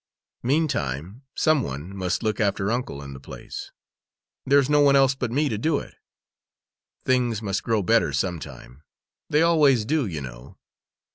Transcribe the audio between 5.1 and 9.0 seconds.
but me to do it. Things must grow better some time